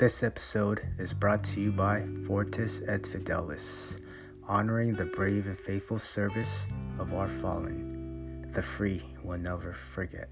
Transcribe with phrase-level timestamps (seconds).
[0.00, 4.02] This episode is brought to you by Fortis et Fidelis,
[4.48, 8.46] honoring the brave and faithful service of our fallen.
[8.50, 10.30] The free will never forget.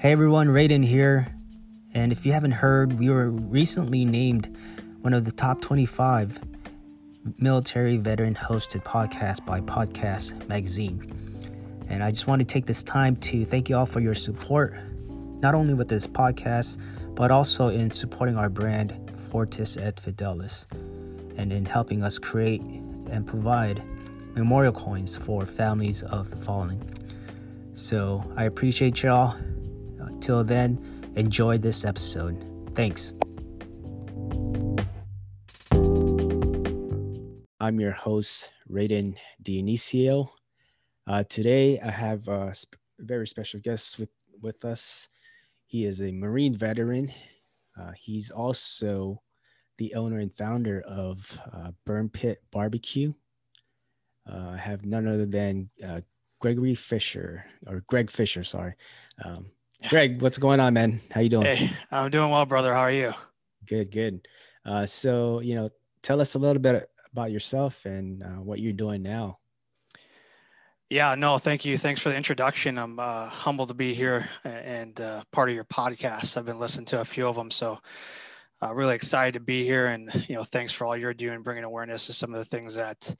[0.00, 1.32] Hey everyone, Raiden here.
[1.94, 4.56] And if you haven't heard, we were recently named
[5.02, 6.40] one of the top 25
[7.38, 11.14] military veteran hosted podcast by Podcast Magazine.
[11.88, 14.74] And I just want to take this time to thank you all for your support,
[15.40, 16.78] not only with this podcast,
[17.14, 18.96] but also in supporting our brand,
[19.30, 20.66] Fortis et Fidelis,
[21.36, 22.62] and in helping us create
[23.10, 23.82] and provide
[24.34, 26.80] memorial coins for families of the fallen.
[27.74, 29.36] So I appreciate y'all.
[29.98, 30.78] Until then,
[31.16, 32.44] enjoy this episode.
[32.74, 33.14] Thanks.
[37.68, 40.30] I'm your host, Raiden Dionisio.
[41.06, 44.08] Uh, today, I have a sp- very special guest with,
[44.40, 45.10] with us.
[45.66, 47.12] He is a Marine veteran.
[47.78, 49.20] Uh, he's also
[49.76, 53.12] the owner and founder of uh, Burn Pit Barbecue.
[54.26, 56.00] Uh, I have none other than uh,
[56.40, 58.76] Gregory Fischer, or Greg Fischer, sorry.
[59.22, 59.44] Um,
[59.90, 61.02] Greg, what's going on, man?
[61.10, 61.44] How you doing?
[61.44, 62.72] Hey, I'm doing well, brother.
[62.72, 63.12] How are you?
[63.66, 64.26] Good, good.
[64.64, 65.68] Uh, so, you know,
[66.00, 69.38] tell us a little bit about yourself and uh, what you're doing now.
[70.90, 71.76] Yeah, no, thank you.
[71.76, 72.78] Thanks for the introduction.
[72.78, 76.36] I'm uh, humbled to be here and uh, part of your podcast.
[76.36, 77.78] I've been listening to a few of them, so
[78.62, 79.86] uh, really excited to be here.
[79.86, 82.76] And you know, thanks for all you're doing, bringing awareness to some of the things
[82.76, 83.14] that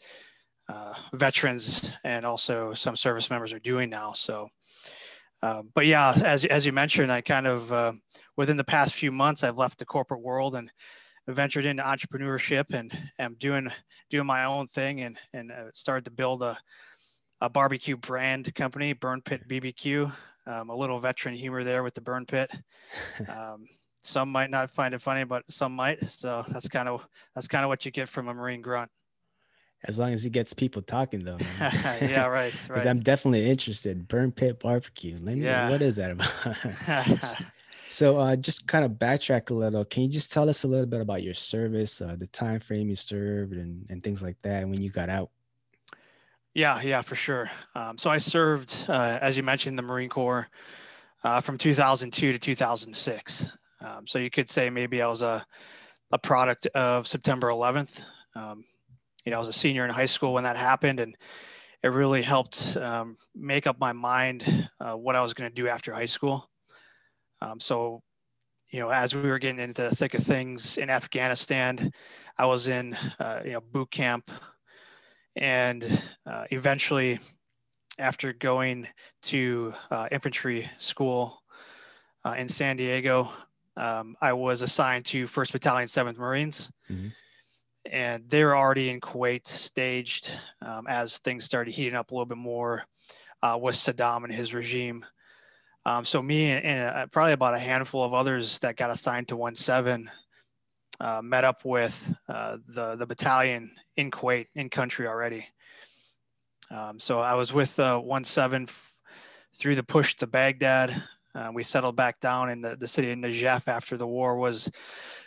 [0.71, 4.13] uh, veterans and also some service members are doing now.
[4.15, 4.49] So
[5.43, 7.93] uh, but yeah, as, as you mentioned, I kind of, uh,
[8.37, 10.71] within the past few months, I've left the corporate world and
[11.29, 13.71] ventured into entrepreneurship and am doing,
[14.11, 16.59] doing my own thing and, and uh, started to build a,
[17.41, 20.13] a barbecue brand company, Burn Pit BBQ.
[20.47, 22.51] Um, a little veteran humor there with the Burn Pit.
[23.29, 23.67] Um,
[24.01, 26.01] some might not find it funny, but some might.
[26.05, 28.91] So that's kind of, that's kind of what you get from a Marine grunt
[29.85, 31.39] as long as he gets people talking though.
[31.61, 32.53] yeah, right.
[32.63, 32.87] Because right.
[32.87, 34.09] I'm definitely interested.
[34.09, 35.17] Burn Pit Barbecue.
[35.21, 35.71] Let me yeah.
[35.71, 37.49] what is that about?
[37.89, 39.85] So uh, just kind of backtrack a little.
[39.85, 42.89] Can you just tell us a little bit about your service, uh, the time frame
[42.89, 45.31] you served, and and things like that, when you got out?
[46.55, 47.51] Yeah, yeah, for sure.
[47.75, 50.49] Um, so I served, uh, as you mentioned, the Marine Corps
[51.23, 53.49] uh, from 2002 to 2006.
[53.81, 55.47] Um, so you could say maybe I was a
[56.11, 57.91] a product of September 11th.
[58.35, 58.65] Um,
[59.25, 61.17] you know, I was a senior in high school when that happened, and
[61.83, 65.69] it really helped um, make up my mind uh, what I was going to do
[65.69, 66.49] after high school.
[67.41, 68.03] Um, so,
[68.71, 71.93] you know, as we were getting into the thick of things in Afghanistan,
[72.37, 74.31] I was in, uh, you know, boot camp,
[75.37, 77.21] and uh, eventually,
[77.99, 78.89] after going
[79.23, 81.43] to uh, infantry school
[82.25, 83.31] uh, in San Diego,
[83.77, 86.71] um, I was assigned to 1st Battalion, 7th Marines.
[86.91, 87.09] Mm-hmm
[87.91, 90.33] and they were already in Kuwait staged
[90.63, 92.85] um, as things started heating up a little bit more
[93.43, 95.05] uh, with Saddam and his regime.
[95.85, 99.29] Um, so me and, and uh, probably about a handful of others that got assigned
[99.29, 100.09] to 1-7
[101.01, 105.47] uh, met up with uh, the, the battalion in Kuwait in country already.
[106.71, 108.95] Um, so I was with uh, 1-7 f-
[109.59, 111.03] through the push to Baghdad.
[111.35, 114.71] Uh, we settled back down in the, the city of Najaf after the war was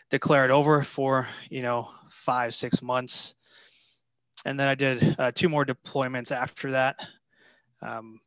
[0.09, 3.35] declared over for, you know, five, six months.
[4.45, 6.97] And then I did uh, two more deployments after that.
[7.81, 8.19] Um,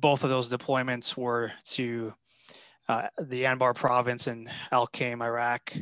[0.00, 2.12] both of those deployments were to
[2.88, 5.74] uh, the Anbar province in Al Qaim, Iraq,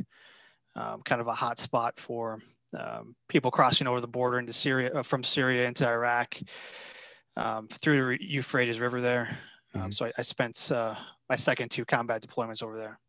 [0.75, 2.39] um, kind of a hot spot for
[2.77, 6.37] um, people crossing over the border into Syria, uh, from Syria into Iraq,
[7.35, 9.37] um, through the Euphrates River there.
[9.73, 9.91] Um, mm-hmm.
[9.91, 10.95] so I, I spent uh,
[11.29, 12.99] my second two combat deployments over there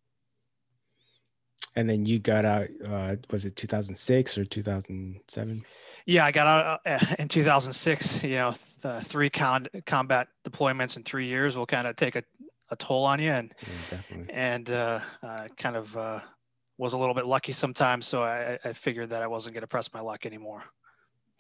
[1.76, 5.62] and then you got out uh, was it 2006 or 2007
[6.06, 8.54] yeah i got out uh, in 2006 you know
[9.02, 12.22] three con- combat deployments in three years will kind of take a,
[12.70, 13.30] a toll on you.
[13.30, 13.54] And
[13.90, 16.20] yeah, and uh, uh, kind of uh,
[16.78, 19.66] was a little bit lucky sometimes so i, I figured that i wasn't going to
[19.66, 20.62] press my luck anymore.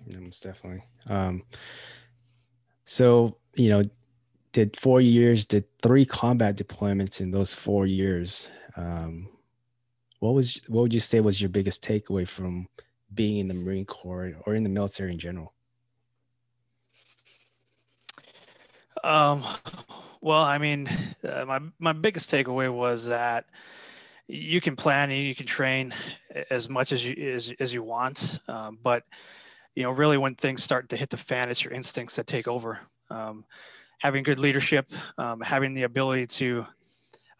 [0.06, 0.84] Yeah, most definitely.
[1.08, 1.42] Um,
[2.84, 3.82] so you know
[4.52, 9.28] did four years did three combat deployments in those four years um,
[10.20, 12.66] what was what would you say was your biggest takeaway from
[13.14, 15.54] being in the Marine Corps or in the military in general?
[19.04, 19.44] Um,
[20.20, 20.88] well, I mean,
[21.26, 23.46] uh, my my biggest takeaway was that
[24.26, 25.94] you can plan and you can train
[26.50, 29.04] as much as you as, as you want, um, but
[29.74, 32.48] you know, really when things start to hit the fan, it's your instincts that take
[32.48, 32.80] over.
[33.10, 33.44] Um,
[33.98, 36.66] having good leadership, um, having the ability to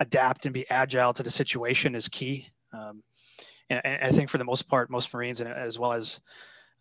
[0.01, 2.49] adapt and be agile to the situation is key.
[2.73, 3.03] Um,
[3.71, 6.21] and, and, I think for the most part, most Marines, and as well as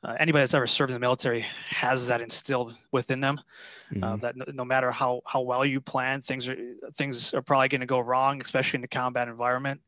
[0.04, 3.40] uh, anybody that's ever served in the military, has that instilled within them.
[3.40, 4.04] Uh, mm-hmm.
[4.04, 6.58] Uh, that no, no, matter how how well you plan, things are
[6.96, 9.82] things are probably going to go wrong, especially in the combat environment.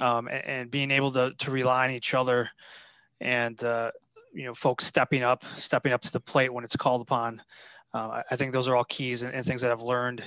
[0.00, 2.50] Um, and, and, being able to to rely on each other,
[3.20, 3.92] and uh,
[4.34, 7.42] you know, folks stepping up, stepping up to the plate when it's called upon.
[7.94, 10.22] Uh, I think those are all keys and, and things that I've learned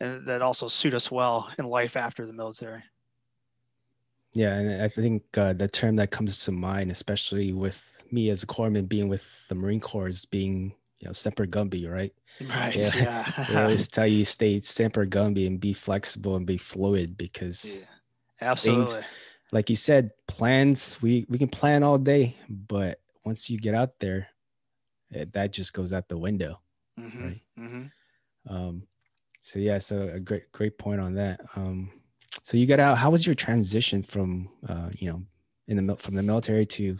[0.00, 2.82] and that also suit us well in life after the military.
[4.36, 8.42] Yeah, and I think uh, the term that comes to mind, especially with me as
[8.42, 12.12] a corpsman being with the Marine Corps, is being you know semper gumby, right?
[12.42, 12.76] Right.
[12.76, 12.90] Yeah.
[12.94, 13.44] yeah.
[13.48, 18.48] they always tell you stay semper gumby and be flexible and be fluid because yeah.
[18.48, 19.04] absolutely, things,
[19.52, 23.98] like you said, plans we we can plan all day, but once you get out
[24.00, 24.28] there,
[25.10, 26.60] it, that just goes out the window.
[27.00, 27.24] Mm-hmm.
[27.24, 27.42] Right.
[27.58, 28.54] Mm-hmm.
[28.54, 28.82] Um,
[29.40, 31.40] so yeah, so a great great point on that.
[31.56, 31.90] Um,
[32.46, 32.96] so you got out.
[32.96, 35.20] How was your transition from uh, you know
[35.66, 36.96] in the from the military to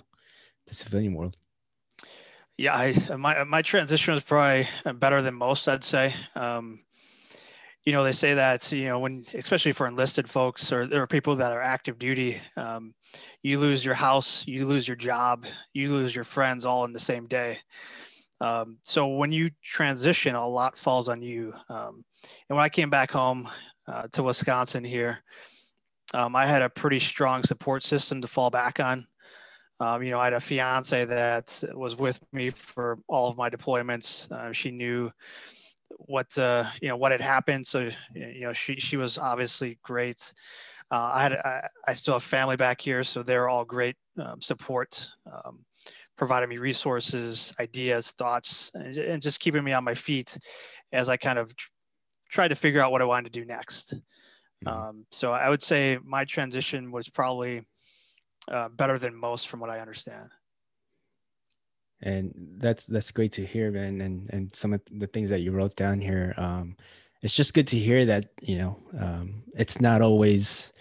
[0.67, 1.37] the civilian world?
[2.59, 5.69] Yeah, I my my transition was probably better than most.
[5.69, 6.17] I'd say.
[6.35, 6.81] Um,
[7.85, 11.07] you know, they say that you know when, especially for enlisted folks or there are
[11.07, 12.93] people that are active duty, um,
[13.45, 16.99] you lose your house, you lose your job, you lose your friends all in the
[16.99, 17.61] same day.
[18.41, 21.55] Um, so when you transition, a lot falls on you.
[21.69, 22.05] Um,
[22.49, 23.49] and when I came back home
[23.89, 25.23] uh, to Wisconsin here,
[26.15, 29.07] um, I had a pretty strong support system to fall back on.
[29.79, 33.51] Um, you know, I had a fiance that was with me for all of my
[33.51, 34.31] deployments.
[34.31, 35.11] Uh, she knew
[35.99, 40.33] what uh, you know what had happened, so you know she she was obviously great.
[40.91, 44.41] Uh, I had I, I, still have family back here, so they're all great um,
[44.41, 45.09] support.
[45.31, 45.65] Um,
[46.17, 50.39] providing me resources, ideas, thoughts, and, and just keeping me on my feet
[50.93, 51.53] as I kind of
[52.29, 53.95] tried to figure out what I wanted to do next.
[54.65, 54.69] Mm-hmm.
[54.69, 57.67] Um, so I would say my transition was probably
[58.49, 60.31] uh, better than most from what I understand.
[62.03, 64.01] And that's that's great to hear, man.
[64.03, 66.77] And and some of the things that you wrote down here, um,
[67.23, 70.73] it's just good to hear that you know um, it's not always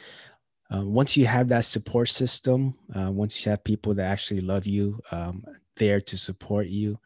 [0.73, 4.65] uh, once you have that support system, uh, once you have people that actually love
[4.65, 5.43] you, um,
[5.77, 6.99] there to support you,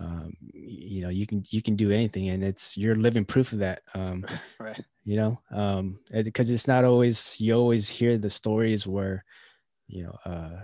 [0.00, 3.58] um, you know, you can you can do anything, and it's you're living proof of
[3.60, 3.82] that.
[3.94, 4.24] Um,
[4.60, 4.82] right.
[5.04, 9.24] You know, um, because it's not always you always hear the stories where,
[9.86, 10.60] you know, uh,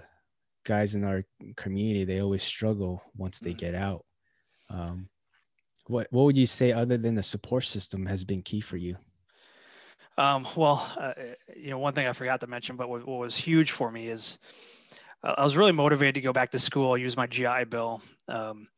[0.64, 1.24] guys in our
[1.56, 3.58] community they always struggle once they mm-hmm.
[3.58, 4.04] get out.
[4.70, 5.08] Um,
[5.86, 8.96] what what would you say other than the support system has been key for you?
[10.16, 11.14] Um, well, uh,
[11.56, 14.06] you know, one thing I forgot to mention, but what, what was huge for me
[14.06, 14.38] is
[15.24, 18.00] uh, I was really motivated to go back to school, use my GI Bill.
[18.28, 18.68] Um,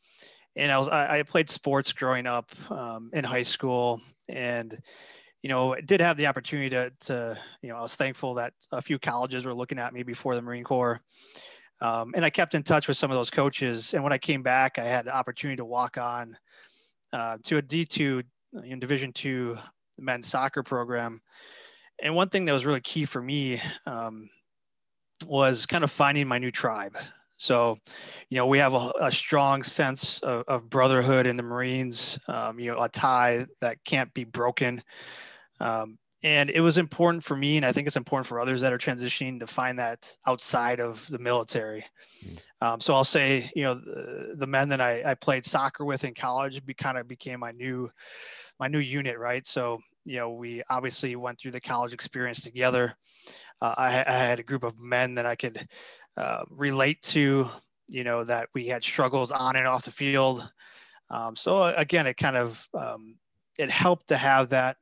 [0.57, 4.77] and I was I, I, played sports growing up um, in high school, and
[5.43, 8.81] you know did have the opportunity to, to you know I was thankful that a
[8.83, 11.01] few colleges were looking at me before the Marine Corps.
[11.81, 13.93] Um, and I kept in touch with some of those coaches.
[13.93, 16.39] And when I came back, I had the opportunity to walk on
[17.13, 18.23] uh, to a D2
[18.65, 19.59] in Division two
[19.99, 21.21] men's soccer program.
[22.03, 24.29] And one thing that was really key for me um,
[25.27, 26.97] was kind of finding my new tribe.
[27.37, 27.79] So,
[28.31, 32.59] you know, we have a, a strong sense of, of, brotherhood in the Marines, um,
[32.59, 34.83] you know, a tie that can't be broken.
[35.61, 38.73] Um, and it was important for me, and I think it's important for others that
[38.73, 41.85] are transitioning to find that outside of the military.
[42.25, 42.41] Mm.
[42.61, 46.05] Um, so I'll say, you know, the, the men that I, I, played soccer with
[46.05, 47.91] in college be, kind of became my new
[48.59, 49.47] my new unit, right?
[49.47, 52.97] So, you know, we obviously went through the college experience together.
[53.61, 55.69] Uh, I, I, had a group of men that I could
[56.17, 57.49] uh, relate to,
[57.89, 60.49] you know, that we had struggles on and off the field.
[61.11, 63.17] Um, so uh, again, it kind of um,
[63.59, 64.77] it helped to have that,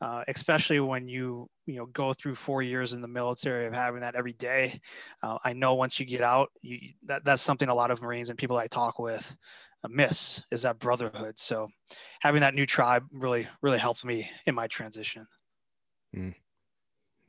[0.00, 4.00] uh, especially when you you know go through four years in the military of having
[4.00, 4.80] that every day.
[5.22, 8.28] Uh, I know once you get out, you, that that's something a lot of Marines
[8.28, 9.34] and people I talk with
[9.88, 11.38] miss is that brotherhood.
[11.38, 11.68] So
[12.20, 15.26] having that new tribe really, really helped me in my transition.
[16.16, 16.34] Mm.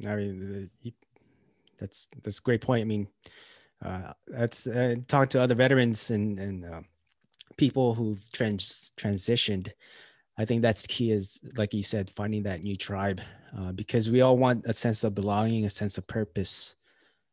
[0.08, 0.70] I mean,
[1.78, 2.82] that's that's a great point.
[2.82, 3.08] I mean,
[3.84, 6.82] uh, that's uh, talk to other veterans and and uh,
[7.58, 9.72] people who've trans transitioned.
[10.38, 13.22] I think that's key is like you said, finding that new tribe
[13.58, 16.76] uh, because we all want a sense of belonging, a sense of purpose.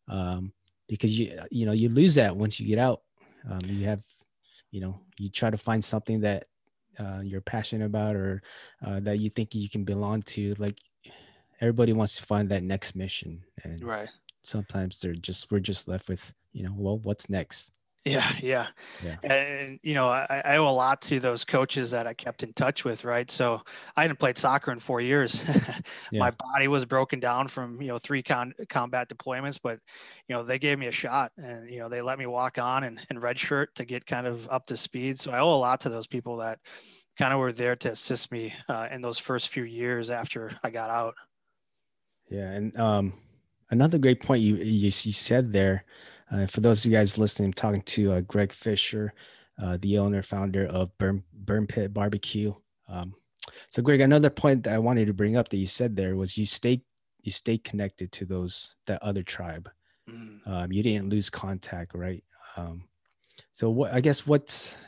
[0.09, 0.53] Um,
[0.89, 3.03] because you you know you lose that once you get out.
[3.49, 4.05] Um, you have
[4.71, 6.47] you know you try to find something that
[6.99, 8.43] uh, you're passionate about or
[8.85, 10.79] uh, that you think you can belong to like
[11.61, 14.09] everybody wants to find that next mission and right
[14.43, 17.73] sometimes they're just we're just left with you know well what's next
[18.05, 18.67] Yeah, yeah,
[19.05, 19.17] yeah.
[19.23, 22.55] And you know, I, I, owe a lot to those coaches that I kept in
[22.55, 23.31] touch with, right?
[23.31, 23.61] So
[23.95, 25.45] I hadn't played soccer in four years.
[26.11, 26.21] yeah.
[26.21, 29.81] My body was broken down from you know three con- combat deployments, but
[30.29, 32.85] you know they gave me a shot, and you know they let me walk on
[32.85, 35.21] and, and redshirt to get kind of up to speed.
[35.21, 36.59] So I owe a lot to those people that
[37.19, 40.71] kind of were there to assist me uh, in those first few years after I
[40.71, 41.17] got out.
[42.31, 43.13] Yeah, and um,
[43.71, 45.85] another great point you you, you said there
[46.31, 49.12] uh, for those of you guys listening, I'm talking to uh, Greg Fischer,
[49.61, 52.55] uh, the owner founder of Burn Burn Pit Barbecue.
[52.89, 53.15] Um,
[53.71, 56.39] so, Greg, another point that I wanted to bring up that you said there was
[56.39, 56.83] you stay
[57.23, 59.69] you stay connected to those that other tribe.
[60.09, 60.47] Mm.
[60.47, 62.23] Um, you didn't lose contact, right?
[62.57, 62.85] Um,
[63.53, 64.79] so, what I guess what's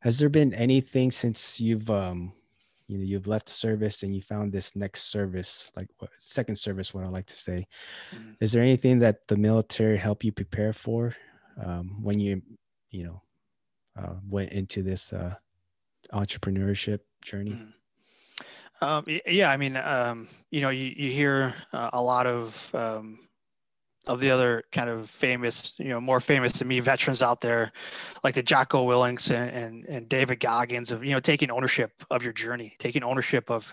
[0.00, 2.32] has there been anything since you've um,
[2.90, 6.92] you know you've left service and you found this next service like what, second service
[6.92, 7.64] what i like to say
[8.12, 8.32] mm-hmm.
[8.40, 11.14] is there anything that the military helped you prepare for
[11.64, 12.42] um, when you
[12.90, 13.22] you know
[13.96, 15.34] uh, went into this uh,
[16.12, 18.84] entrepreneurship journey mm-hmm.
[18.84, 23.20] um, yeah i mean um, you know you, you hear uh, a lot of um,
[24.10, 27.70] of the other kind of famous, you know, more famous to me veterans out there,
[28.24, 32.24] like the Jocko Willinks and, and, and David Goggins of, you know, taking ownership of
[32.24, 33.72] your journey, taking ownership of,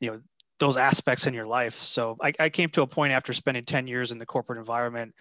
[0.00, 0.20] you know,
[0.58, 1.80] those aspects in your life.
[1.80, 5.14] So I, I came to a point after spending 10 years in the corporate environment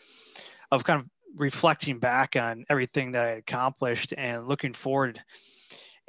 [0.71, 1.07] of kind of
[1.37, 5.23] reflecting back on everything that I accomplished and looking forward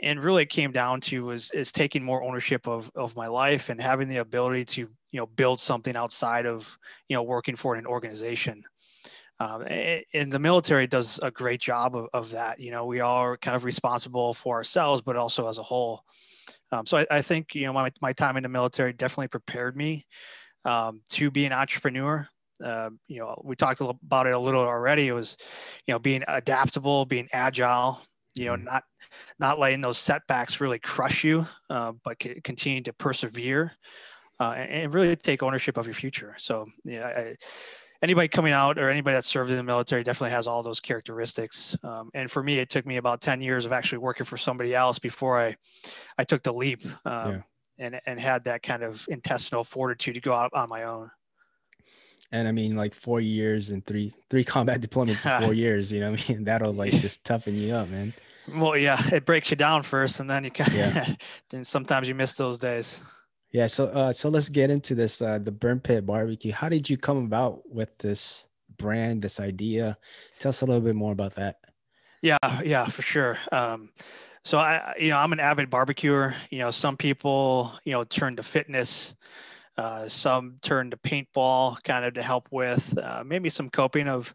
[0.02, 3.68] and really it came down to was is taking more ownership of of my life
[3.68, 6.76] and having the ability to you know build something outside of
[7.08, 8.64] you know working for an organization.
[9.40, 12.60] Um, and the military does a great job of, of that.
[12.60, 16.02] You know we are kind of responsible for ourselves but also as a whole.
[16.72, 19.76] Um, so I, I, think you know my, my time in the military definitely prepared
[19.76, 20.06] me
[20.64, 22.28] um, to be an entrepreneur.
[22.62, 25.08] Uh, you know we talked about it a little already.
[25.08, 25.36] It was
[25.86, 28.00] you know being adaptable being agile
[28.34, 28.64] you know mm-hmm.
[28.64, 28.84] not
[29.38, 33.72] not letting those setbacks really crush you, uh, but c- continue to persevere
[34.40, 36.34] uh, and, and, really take ownership of your future.
[36.38, 37.36] So, yeah, I,
[38.02, 41.76] anybody coming out or anybody that served in the military definitely has all those characteristics.
[41.82, 44.74] Um, and for me, it took me about 10 years of actually working for somebody
[44.74, 45.56] else before I,
[46.18, 47.40] I took the leap um, yeah.
[47.78, 51.10] and, and had that kind of intestinal fortitude to go out on my own.
[52.34, 55.92] And I mean, like four years and three three combat deployments in four years.
[55.92, 58.12] You know, I mean, that'll like just toughen you up, man.
[58.52, 60.70] Well, yeah, it breaks you down first, and then you can.
[60.74, 61.14] Yeah.
[61.50, 63.00] then sometimes you miss those days.
[63.52, 63.68] Yeah.
[63.68, 65.22] So, uh, so let's get into this.
[65.22, 66.52] Uh, the Burn Pit Barbecue.
[66.52, 68.48] How did you come about with this
[68.78, 69.96] brand, this idea?
[70.40, 71.58] Tell us a little bit more about that.
[72.20, 73.38] Yeah, yeah, for sure.
[73.52, 73.90] Um,
[74.44, 76.34] so I, you know, I'm an avid barbecuer.
[76.50, 79.14] You know, some people, you know, turn to fitness.
[79.76, 84.32] Uh, some turn to paintball kind of to help with uh, maybe some coping of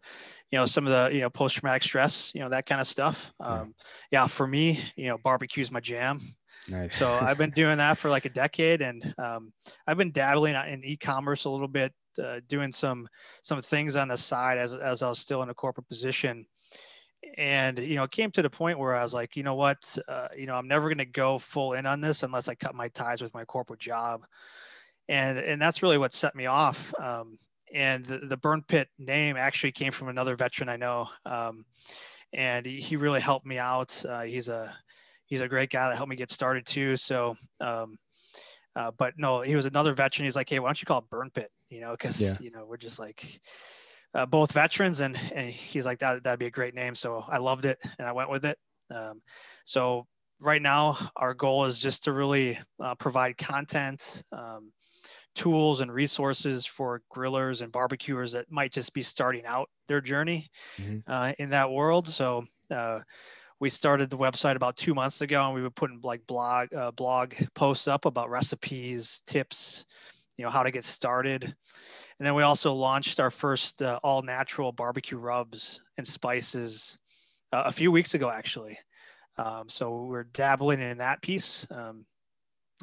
[0.50, 2.86] you know some of the you know post traumatic stress you know that kind of
[2.86, 3.32] stuff.
[3.40, 3.74] Um,
[4.10, 4.22] yeah.
[4.22, 6.20] yeah for me you know barbecue is my jam.
[6.68, 6.94] Nice.
[6.94, 9.50] so i've been doing that for like a decade and um,
[9.86, 13.08] i've been dabbling in e-commerce a little bit uh, doing some
[13.42, 16.44] some things on the side as, as i was still in a corporate position.
[17.36, 19.98] And you know it came to the point where i was like you know what?
[20.08, 22.74] Uh, you know i'm never going to go full in on this unless i cut
[22.74, 24.24] my ties with my corporate job
[25.10, 27.38] and and that's really what set me off um,
[27.72, 31.64] and the, the burn pit name actually came from another veteran I know, um,
[32.32, 34.04] and he, he, really helped me out.
[34.08, 34.74] Uh, he's a
[35.26, 36.96] he's a great guy that helped me get started too.
[36.96, 37.98] So, um,
[38.74, 40.24] uh, but no, he was another veteran.
[40.24, 41.50] He's like, hey, why don't you call it burn pit?
[41.68, 42.34] You know, because yeah.
[42.40, 43.40] you know we're just like
[44.14, 46.94] uh, both veterans, and and he's like that that'd be a great name.
[46.94, 48.58] So I loved it, and I went with it.
[48.90, 49.22] Um,
[49.64, 50.06] so
[50.40, 54.24] right now, our goal is just to really uh, provide content.
[54.32, 54.72] Um,
[55.34, 60.50] tools and resources for grillers and barbecuers that might just be starting out their journey
[60.76, 60.98] mm-hmm.
[61.06, 62.08] uh, in that world.
[62.08, 63.00] So uh,
[63.60, 66.90] we started the website about two months ago, and we were putting like blog uh,
[66.90, 69.84] blog posts up about recipes, tips,
[70.36, 71.44] you know how to get started.
[71.44, 76.98] And then we also launched our first uh, all natural barbecue rubs and spices
[77.52, 78.78] uh, a few weeks ago, actually.
[79.38, 81.66] Um, so we're dabbling in that piece.
[81.70, 82.04] Um,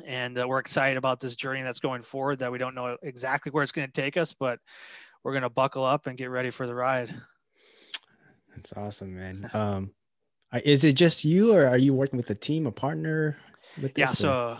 [0.05, 3.51] and uh, we're excited about this journey that's going forward that we don't know exactly
[3.51, 4.59] where it's going to take us but
[5.23, 7.13] we're going to buckle up and get ready for the ride.
[8.55, 9.49] That's awesome man.
[9.53, 9.91] Um
[10.63, 13.37] is it just you or are you working with a team a partner
[13.81, 14.57] with this, yeah so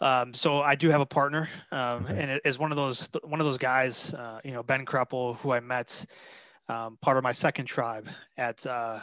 [0.00, 2.20] um, so I do have a partner, um, okay.
[2.20, 5.36] and it is one of those one of those guys, uh, you know, Ben Kreppel,
[5.38, 6.04] who I met,
[6.68, 9.00] um, part of my second tribe at uh,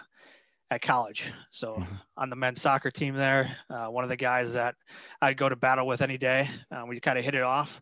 [0.72, 1.32] at college.
[1.52, 1.96] So mm-hmm.
[2.18, 4.76] on the men's soccer team there, uh, one of the guys that
[5.22, 6.50] I'd go to battle with any day.
[6.72, 7.82] Uh, we kind of hit it off,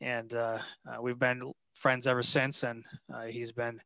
[0.00, 2.64] and uh, uh we've been friends ever since.
[2.64, 3.80] And uh, he's been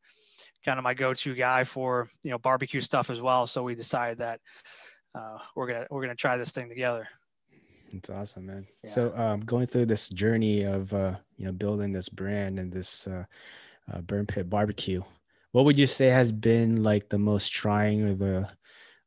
[0.65, 3.47] kind of my go-to guy for you know barbecue stuff as well.
[3.47, 4.41] So we decided that
[5.15, 7.07] uh, we're gonna we're gonna try this thing together.
[7.95, 8.67] It's awesome, man.
[8.85, 8.91] Yeah.
[8.91, 13.07] So um, going through this journey of uh, you know building this brand and this
[13.07, 13.25] uh,
[13.93, 15.03] uh, Burn Pit Barbecue,
[15.53, 18.49] what would you say has been like the most trying or the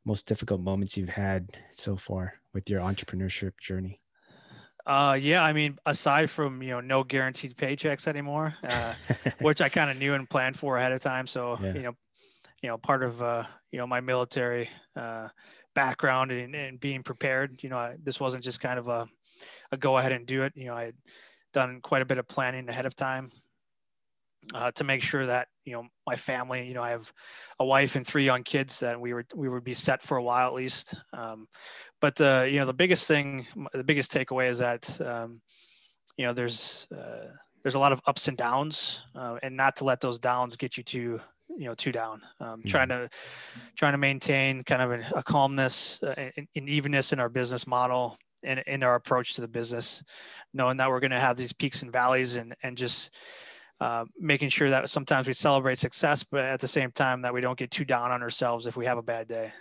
[0.04, 4.00] most difficult moments you've had so far with your entrepreneurship journey?
[4.84, 8.94] Uh, yeah, I mean, aside from you know no guaranteed paychecks anymore, uh,
[9.40, 11.26] which I kind of knew and planned for ahead of time.
[11.26, 11.74] So yeah.
[11.74, 11.92] you know,
[12.62, 15.28] you know, part of uh, you know my military uh,
[15.76, 17.62] background and, and being prepared.
[17.62, 19.06] You know, I, this wasn't just kind of a
[19.70, 20.52] a go ahead and do it.
[20.56, 20.96] You know, I had
[21.52, 23.30] done quite a bit of planning ahead of time
[24.54, 27.12] uh, to make sure that you know my family you know i have
[27.60, 30.22] a wife and three young kids that we were we would be set for a
[30.22, 31.46] while at least um,
[32.00, 35.40] but the you know the biggest thing the biggest takeaway is that um,
[36.16, 37.26] you know there's uh,
[37.62, 40.76] there's a lot of ups and downs uh, and not to let those downs get
[40.76, 41.20] you too
[41.56, 42.68] you know too down um, mm-hmm.
[42.68, 43.08] trying to
[43.76, 47.66] trying to maintain kind of a, a calmness uh, and, and evenness in our business
[47.66, 50.02] model and in our approach to the business
[50.52, 53.14] knowing that we're going to have these peaks and valleys and and just
[53.80, 57.40] uh, making sure that sometimes we celebrate success, but at the same time that we
[57.40, 59.52] don't get too down on ourselves if we have a bad day.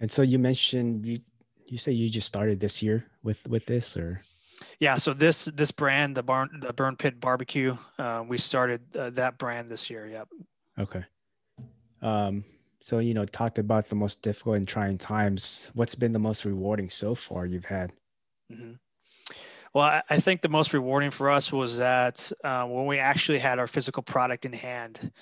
[0.00, 1.20] And so you mentioned you
[1.66, 4.20] you say you just started this year with with this or?
[4.78, 9.10] Yeah so this this brand the barn the burn pit barbecue uh, we started uh,
[9.10, 10.28] that brand this year yep.
[10.78, 11.04] Okay.
[12.02, 12.44] Um
[12.80, 15.70] so you know talked about the most difficult and trying times.
[15.74, 17.92] What's been the most rewarding so far you've had?
[18.50, 18.72] Mm-hmm.
[19.72, 23.58] Well, I think the most rewarding for us was that uh, when we actually had
[23.58, 25.12] our physical product in hand.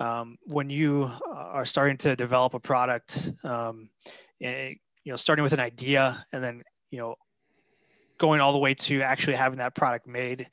[0.00, 3.88] Um, when you uh, are starting to develop a product, um,
[4.40, 7.16] eh, you know, starting with an idea and then you know,
[8.18, 10.48] going all the way to actually having that product made,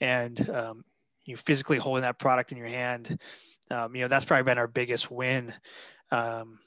[0.00, 0.84] and um,
[1.24, 3.20] you physically holding that product in your hand,
[3.70, 5.52] um, you know, that's probably been our biggest win.
[6.12, 6.60] Um,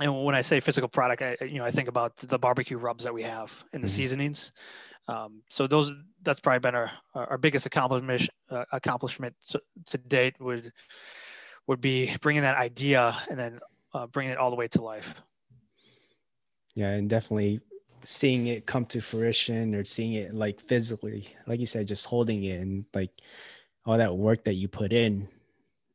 [0.00, 3.04] and when I say physical product, I, you know, I think about the barbecue rubs
[3.04, 3.94] that we have and the mm-hmm.
[3.94, 4.52] seasonings.
[5.08, 10.36] Um, so those that's probably been our our biggest accomplishment uh, accomplishment to, to, date
[10.38, 10.70] would
[11.66, 13.58] would be bringing that idea and then
[13.94, 15.14] uh, bringing it all the way to life.
[16.74, 17.60] Yeah, and definitely
[18.04, 22.44] seeing it come to fruition or seeing it like physically, like you said, just holding
[22.44, 23.10] it and like
[23.84, 25.28] all that work that you put in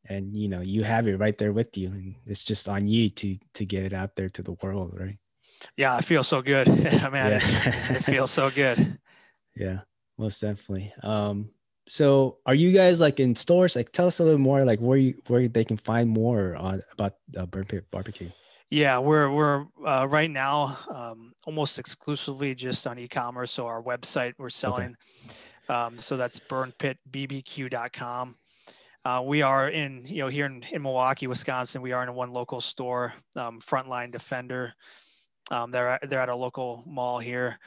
[0.10, 3.10] and you know you have it right there with you and it's just on you
[3.10, 5.18] to to get it out there to the world right
[5.76, 6.68] yeah, I feel so good.
[6.68, 7.38] man, yeah.
[7.38, 8.78] it, it feels so good.
[9.60, 9.80] Yeah,
[10.18, 10.94] most definitely.
[11.04, 11.50] Um,
[11.88, 13.76] so are you guys like in stores?
[13.76, 16.84] Like, tell us a little more, like where you where they can find more on
[16.92, 18.30] about uh, Burn Pit Barbecue.
[18.70, 23.52] Yeah, we're we're uh, right now um, almost exclusively just on e-commerce.
[23.52, 24.96] So our website we're selling.
[25.26, 25.36] Okay.
[25.70, 28.36] Um, so that's burnpitbbq.com.
[29.06, 31.82] Uh, we are in you know here in, in Milwaukee, Wisconsin.
[31.82, 34.74] We are in one local store, um, Frontline Defender.
[35.50, 37.58] Um, they're at, they're at a local mall here.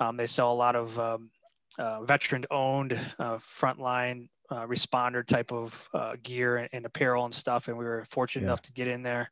[0.00, 1.30] Um, they sell a lot of um,
[1.78, 7.68] uh, veteran-owned uh, frontline uh, responder type of uh, gear and, and, apparel and stuff.
[7.68, 8.48] And we were fortunate yeah.
[8.48, 9.30] enough to get in there.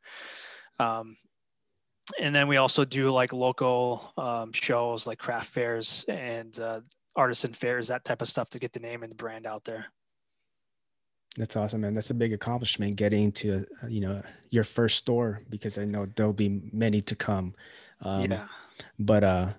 [0.79, 1.17] Um,
[2.19, 6.81] and then we also do like local um, shows like craft fairs and uh,
[7.15, 9.87] artisan fairs, that type of stuff to get the name and the brand out there.
[11.37, 11.93] That's awesome, man.
[11.93, 16.07] That's a big accomplishment getting to, uh, you know, your first store because I know
[16.15, 17.53] there'll be many to come.
[18.01, 18.45] Um, yeah.
[18.97, 19.49] But uh,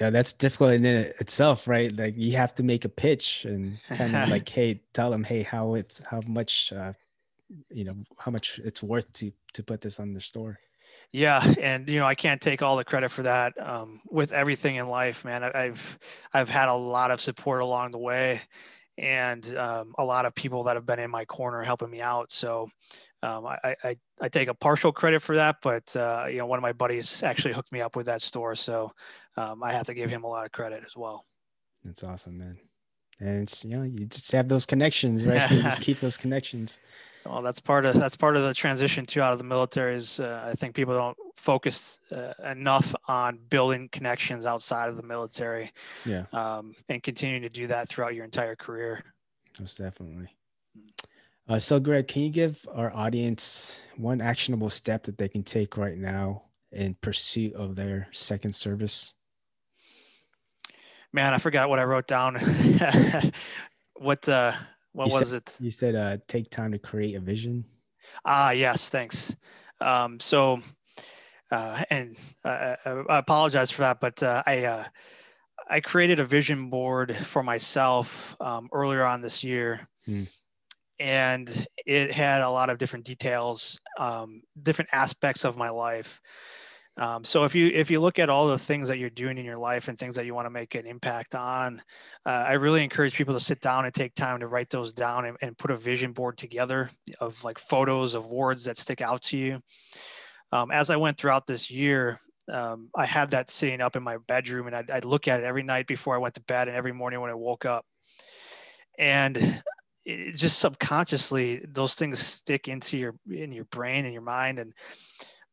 [0.00, 1.94] yeah, that's difficult in it itself, right?
[1.94, 5.42] Like you have to make a pitch and kind of like, hey, tell them, hey,
[5.42, 6.92] how it's how much, uh,
[7.70, 10.58] you know, how much it's worth to to put this on the store.
[11.12, 13.54] Yeah, and you know, I can't take all the credit for that.
[13.58, 15.98] Um, with everything in life, man, I've
[16.32, 18.40] I've had a lot of support along the way,
[18.98, 22.32] and um, a lot of people that have been in my corner helping me out.
[22.32, 22.68] So
[23.22, 26.58] um, I, I, I take a partial credit for that, but uh, you know, one
[26.58, 28.92] of my buddies actually hooked me up with that store, so
[29.36, 31.24] um, I have to give him a lot of credit as well.
[31.84, 32.58] That's awesome, man.
[33.18, 35.50] And it's you know, you just have those connections, right?
[35.50, 36.78] you just keep those connections.
[37.24, 39.94] Well, that's part of that's part of the transition too out of the military.
[39.94, 45.02] Is uh, I think people don't focus uh, enough on building connections outside of the
[45.02, 45.72] military.
[46.04, 46.24] Yeah.
[46.32, 49.02] Um, and continuing to do that throughout your entire career.
[49.58, 50.28] Most definitely.
[51.48, 55.76] Uh, so, Greg, can you give our audience one actionable step that they can take
[55.76, 59.14] right now in pursuit of their second service?
[61.12, 62.34] Man, I forgot what I wrote down.
[63.94, 64.54] what uh,
[64.92, 65.56] what you was said, it?
[65.60, 67.64] You said uh, take time to create a vision.
[68.24, 69.34] Ah, yes, thanks.
[69.80, 70.60] Um, so,
[71.52, 72.74] uh, and uh,
[73.08, 74.84] I apologize for that, but uh, I uh,
[75.70, 79.88] I created a vision board for myself um, earlier on this year.
[80.06, 80.24] Hmm
[80.98, 86.20] and it had a lot of different details, um, different aspects of my life.
[86.98, 89.44] Um, so if you if you look at all the things that you're doing in
[89.44, 91.82] your life and things that you want to make an impact on,
[92.24, 95.26] uh, I really encourage people to sit down and take time to write those down
[95.26, 96.88] and, and, put a vision board together
[97.20, 99.60] of like photos of words that stick out to you.
[100.52, 102.18] Um, as I went throughout this year,
[102.50, 105.44] um, I had that sitting up in my bedroom, and I'd, I'd look at it
[105.44, 107.84] every night before I went to bed and every morning when I woke up.
[108.98, 109.62] And
[110.06, 114.72] it just subconsciously, those things stick into your in your brain and your mind, and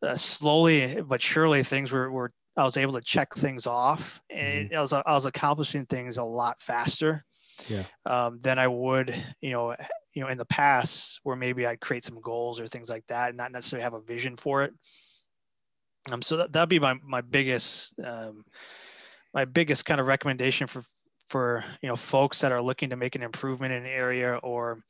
[0.03, 4.69] uh, slowly but surely things were, were I was able to check things off and
[4.69, 4.77] mm-hmm.
[4.77, 7.25] I was I was accomplishing things a lot faster
[7.67, 7.83] yeah.
[8.05, 9.75] um, than I would you know
[10.13, 13.29] you know in the past where maybe I'd create some goals or things like that
[13.29, 14.73] and not necessarily have a vision for it
[16.11, 18.43] um so that, that'd be my my biggest um,
[19.33, 20.83] my biggest kind of recommendation for
[21.33, 24.83] for you know folks that are looking to make an improvement in an area or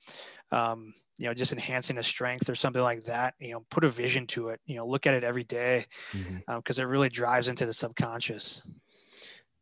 [0.51, 3.89] um, you know just enhancing a strength or something like that you know put a
[3.89, 6.51] vision to it you know look at it every day because mm-hmm.
[6.51, 8.61] um, it really drives into the subconscious.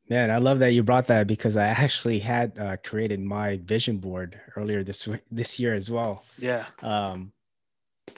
[0.10, 3.98] Man i love that you brought that because i actually had uh, created my vision
[3.98, 6.24] board earlier this this year as well.
[6.40, 6.66] Yeah.
[6.82, 7.32] Um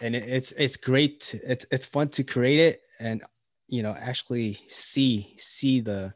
[0.02, 3.24] and it, it's it's great it's it's fun to create it and
[3.68, 6.14] you know actually see see the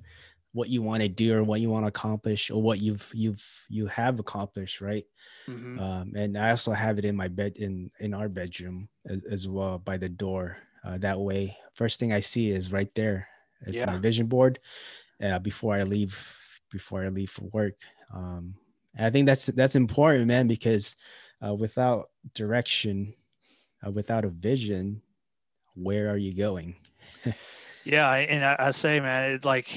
[0.58, 3.65] what you want to do or what you want to accomplish or what you've you've
[3.70, 5.06] you have accomplished right?
[5.48, 5.80] Mm-hmm.
[5.80, 9.48] um, and i also have it in my bed in in our bedroom as, as
[9.48, 11.56] well by the door uh, that way.
[11.74, 13.28] First thing i see is right there.
[13.62, 13.86] It's yeah.
[13.86, 14.60] my vision board
[15.24, 16.17] uh, before i leave
[16.72, 17.78] before i leave for work.
[18.13, 18.56] Um,
[18.98, 20.96] i think that's that's important man because
[21.46, 23.13] uh, without direction
[23.86, 25.02] uh, without a vision
[25.76, 26.76] where are you going?
[27.88, 29.70] Yeah and I, I, say man it's like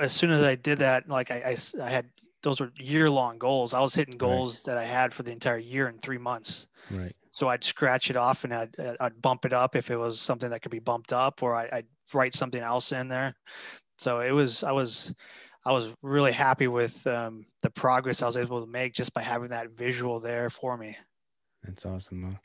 [0.00, 2.06] as soon as I did that, like I, I, I had
[2.42, 3.74] those were year long goals.
[3.74, 4.74] I was hitting goals right.
[4.74, 6.68] that I had for the entire year in three months.
[6.90, 7.14] Right.
[7.30, 10.50] So I'd scratch it off and I'd, I'd bump it up if it was something
[10.50, 13.34] that could be bumped up, or I, would write something else in there.
[13.98, 15.14] So it was, I was,
[15.64, 19.22] I was really happy with um, the progress I was able to make just by
[19.22, 20.96] having that visual there for me.
[21.62, 22.38] That's awesome.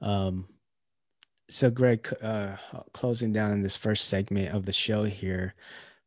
[0.00, 0.46] Um,
[1.50, 2.56] so Greg, uh,
[2.92, 5.54] closing down in this first segment of the show here,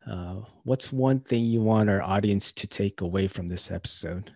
[0.08, 4.32] uh, what's one thing you want our audience to take away from this episode?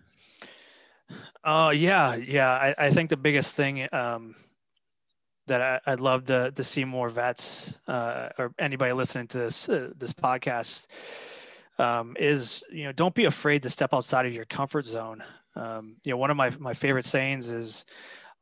[1.44, 2.48] Uh, yeah, yeah.
[2.48, 4.34] I, I think the biggest thing um,
[5.46, 9.68] that I, would love to, to see more vets uh, or anybody listening to this
[9.68, 10.86] uh, this podcast
[11.78, 15.22] um, is you know don't be afraid to step outside of your comfort zone.
[15.54, 17.86] Um, you know, one of my my favorite sayings is,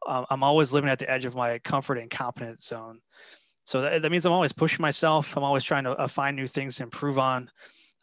[0.06, 3.00] uh, "I'm always living at the edge of my comfort and competence zone."
[3.64, 5.36] So that, that means I'm always pushing myself.
[5.36, 7.50] I'm always trying to uh, find new things to improve on.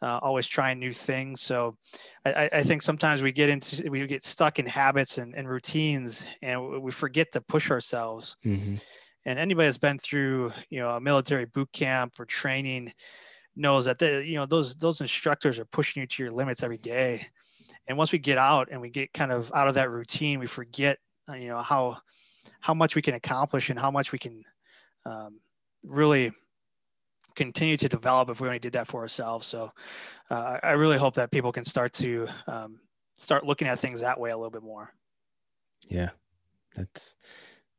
[0.02, 1.40] Uh, always trying new things.
[1.40, 1.76] So
[2.26, 6.26] I, I, think sometimes we get into we get stuck in habits and, and routines,
[6.42, 8.36] and we forget to push ourselves.
[8.44, 8.76] Mm-hmm.
[9.26, 12.92] And anybody that's been through you know a military boot camp or training
[13.54, 16.78] knows that the, you know those those instructors are pushing you to your limits every
[16.78, 17.28] day.
[17.86, 20.46] And once we get out and we get kind of out of that routine, we
[20.46, 20.98] forget
[21.28, 21.98] uh, you know how
[22.58, 24.42] how much we can accomplish and how much we can
[25.06, 25.38] um,
[25.82, 26.32] really
[27.34, 29.46] continue to develop if we only did that for ourselves.
[29.46, 29.72] So
[30.30, 32.80] uh, I really hope that people can start to um,
[33.14, 34.92] start looking at things that way a little bit more.
[35.88, 36.10] Yeah,
[36.74, 37.14] that's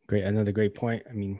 [0.07, 0.23] great.
[0.23, 1.03] Another great point.
[1.09, 1.39] I mean,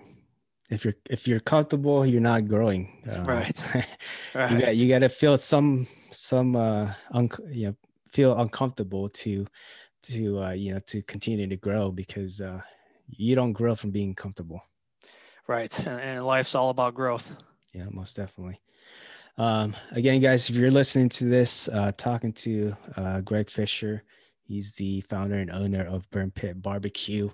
[0.69, 3.03] if you're if you're comfortable, you're not growing.
[3.09, 3.85] Uh, right.
[4.35, 4.51] right.
[4.51, 7.75] You got you got to feel some some uh un- you know
[8.11, 9.45] feel uncomfortable to
[10.03, 12.61] to uh you know to continue to grow because uh
[13.07, 14.61] you don't grow from being comfortable.
[15.47, 15.77] Right.
[15.85, 17.31] And, and life's all about growth.
[17.73, 18.59] Yeah, most definitely.
[19.37, 24.03] Um, again, guys, if you're listening to this, uh, talking to uh, Greg Fischer,
[24.43, 27.29] he's the founder and owner of Burn Pit Barbecue.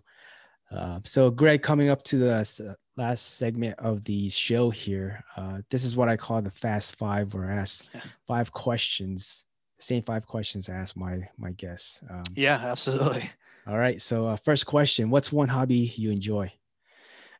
[0.71, 5.83] Uh, so, Greg, coming up to the last segment of the show here, uh, this
[5.83, 7.85] is what I call the Fast Five, where I ask
[8.27, 9.45] five questions,
[9.79, 12.01] same five questions I ask my my guests.
[12.09, 13.29] Um, yeah, absolutely.
[13.67, 14.01] All right.
[14.01, 16.53] So, uh, first question: What's one hobby you enjoy?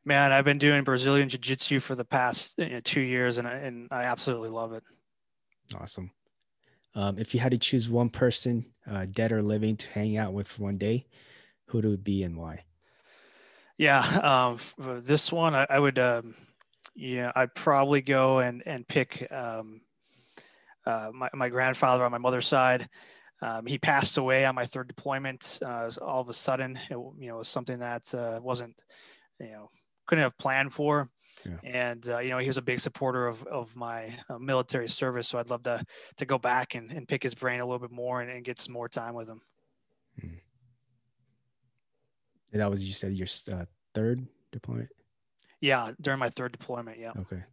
[0.06, 3.48] Man, I've been doing Brazilian Jiu Jitsu for the past you know, two years, and
[3.48, 4.84] I, and I absolutely love it.
[5.80, 6.12] Awesome.
[6.96, 10.34] Um, if you had to choose one person, uh, dead or living, to hang out
[10.34, 11.06] with for one day,
[11.66, 12.64] who would it be and why?
[13.78, 14.58] Yeah, um,
[15.04, 16.36] this one I, I would, um,
[16.96, 19.82] yeah, I'd probably go and and pick um,
[20.86, 22.90] uh, my my grandfather on my mother's side.
[23.42, 25.60] Um, he passed away on my third deployment.
[25.64, 28.76] Uh, all of a sudden, it, you know, was something that uh, wasn't,
[29.40, 29.70] you know,
[30.10, 31.08] couldn't have planned for.
[31.45, 31.58] Yeah.
[31.63, 35.28] And uh, you know, he was a big supporter of of my uh, military service,
[35.30, 35.86] so I'd love to
[36.17, 38.60] to go back and, and pick his brain a little bit more and, and get
[38.60, 39.41] some more time with him.
[40.19, 40.28] Hmm.
[42.52, 44.89] And that was you said your uh, third deployment.
[45.62, 46.98] Yeah, during my third deployment.
[47.00, 47.13] Yeah.
[47.19, 47.43] Okay.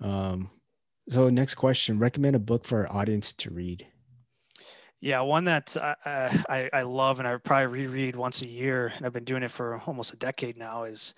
[0.00, 0.50] Um.
[1.08, 3.86] So next question: Recommend a book for our audience to read.
[5.00, 9.06] Yeah, one that I, I, I love and I probably reread once a year, and
[9.06, 10.84] I've been doing it for almost a decade now.
[10.84, 11.14] Is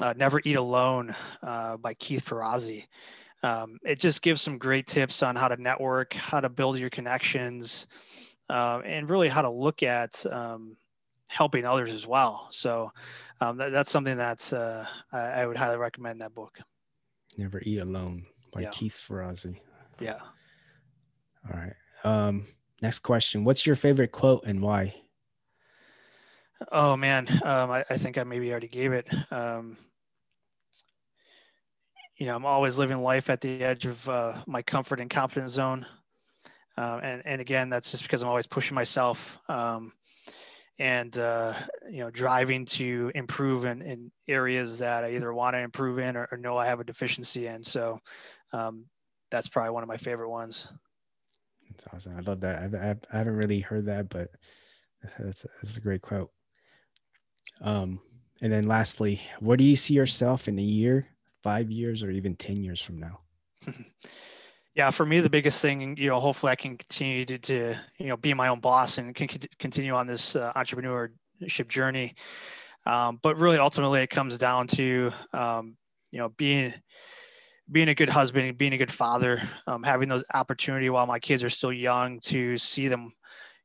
[0.00, 2.86] uh, Never Eat Alone uh, by Keith Ferrazzi.
[3.42, 6.90] Um, it just gives some great tips on how to network, how to build your
[6.90, 7.88] connections,
[8.48, 10.76] uh, and really how to look at um,
[11.26, 12.48] helping others as well.
[12.50, 12.92] So
[13.40, 16.58] um, that, that's something that uh, I, I, would highly recommend that book.
[17.38, 18.70] Never Eat Alone by yeah.
[18.70, 19.56] Keith Ferrazzi.
[20.00, 20.18] Yeah.
[21.48, 22.44] All right.
[22.82, 23.44] Next question.
[23.44, 24.94] What's your favorite quote and why?
[26.72, 29.08] Oh man, um, I, I, think I maybe already gave it.
[29.30, 29.78] Um,
[32.16, 35.52] you know, I'm always living life at the edge of uh, my comfort and confidence
[35.52, 35.86] zone.
[36.76, 39.92] Uh, and, and again, that's just because I'm always pushing myself um,
[40.78, 41.54] and, uh,
[41.90, 46.16] you know, driving to improve in, in areas that I either want to improve in
[46.16, 47.64] or, or know I have a deficiency in.
[47.64, 47.98] So
[48.52, 48.84] um,
[49.30, 50.68] that's probably one of my favorite ones.
[51.70, 52.16] That's awesome.
[52.16, 52.62] I love that.
[52.62, 54.30] I've, I've, I haven't really heard that, but
[55.18, 56.30] that's, that's a great quote.
[57.60, 58.00] Um,
[58.42, 61.08] and then lastly, where do you see yourself in a year
[61.42, 63.20] five years or even 10 years from now?
[64.74, 68.06] yeah, for me, the biggest thing, you know, hopefully I can continue to, to you
[68.06, 69.28] know, be my own boss and can
[69.58, 72.14] continue on this uh, entrepreneurship journey.
[72.86, 75.76] Um, but really, ultimately, it comes down to, um,
[76.10, 76.72] you know, being
[77.70, 81.44] being a good husband, being a good father, um, having those opportunity while my kids
[81.44, 83.12] are still young to see them,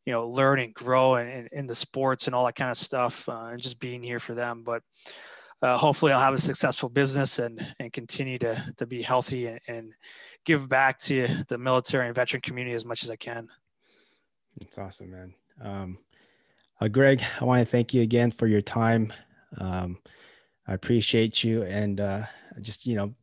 [0.06, 3.28] you know, learn and grow in, in the sports and all that kind of stuff,
[3.28, 4.64] uh, and just being here for them.
[4.64, 4.84] But
[5.62, 9.60] uh, hopefully I'll have a successful business and, and continue to, to be healthy and,
[9.68, 9.94] and
[10.46, 13.48] give back to the military and veteran community as much as I can.
[14.60, 15.34] That's awesome, man.
[15.62, 15.98] Um,
[16.80, 19.12] uh, Greg, I want to thank you again for your time.
[19.58, 19.98] Um,
[20.68, 22.24] I appreciate you and uh,
[22.62, 23.14] just, you know,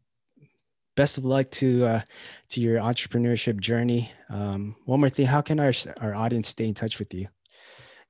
[0.95, 2.01] best of luck to uh,
[2.51, 4.13] to your entrepreneurship journey.
[4.29, 7.29] Um, one more thing, how can our, our audience stay in touch with you?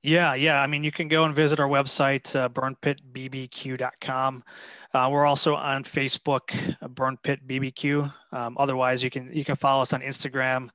[0.03, 0.61] Yeah, yeah.
[0.61, 4.43] I mean, you can go and visit our website, uh, burnpitbbq.com.
[4.93, 8.13] Uh, we're also on Facebook, uh, Burn Pit BBQ.
[8.33, 10.67] Um, otherwise, you can you can follow us on Instagram,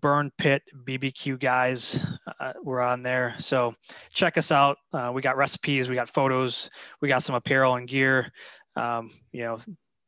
[0.00, 1.98] Burn Pit BBQ guys.
[2.38, 3.74] Uh, we're on there, so
[4.12, 4.78] check us out.
[4.92, 8.30] Uh, we got recipes, we got photos, we got some apparel and gear.
[8.76, 9.58] Um, you know,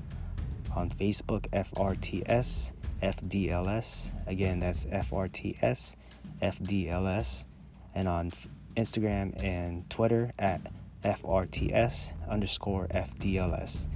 [0.74, 4.12] on Facebook, FRTS FDLS.
[4.26, 5.96] Again, that's FRTS
[6.42, 7.46] FDLS.
[7.94, 8.30] And on
[8.76, 10.60] Instagram and Twitter at
[11.02, 13.88] FRTS underscore FDLS.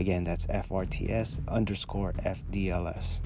[0.00, 3.20] Again, that's FRTS underscore FDLS.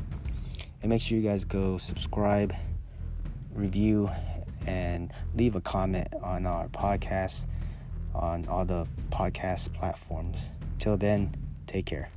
[0.83, 2.53] And make sure you guys go subscribe,
[3.55, 4.11] review,
[4.67, 7.47] and leave a comment on our podcast
[8.13, 10.51] on all the podcast platforms.
[10.81, 12.11] Till then, take care.